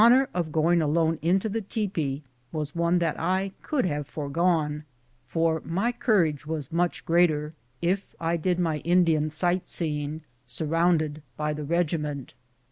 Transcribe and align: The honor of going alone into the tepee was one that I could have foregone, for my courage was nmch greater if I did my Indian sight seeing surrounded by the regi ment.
The 0.01 0.05
honor 0.05 0.29
of 0.33 0.51
going 0.51 0.81
alone 0.81 1.19
into 1.21 1.47
the 1.47 1.61
tepee 1.61 2.23
was 2.51 2.73
one 2.73 2.97
that 2.97 3.19
I 3.19 3.51
could 3.61 3.85
have 3.85 4.07
foregone, 4.07 4.83
for 5.27 5.61
my 5.63 5.91
courage 5.91 6.43
was 6.47 6.69
nmch 6.69 7.05
greater 7.05 7.53
if 7.83 8.15
I 8.19 8.35
did 8.35 8.57
my 8.59 8.77
Indian 8.77 9.29
sight 9.29 9.69
seeing 9.69 10.23
surrounded 10.43 11.21
by 11.37 11.53
the 11.53 11.63
regi 11.65 11.97
ment. 11.97 12.33